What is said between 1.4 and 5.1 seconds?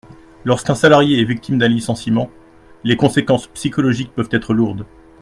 d’un licenciement, les conséquences psychologiques peuvent être lourdes.